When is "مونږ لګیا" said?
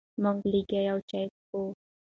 0.21-0.81